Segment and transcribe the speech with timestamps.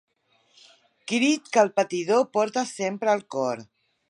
[1.11, 3.67] Crit que el patidor porta sempre al cor.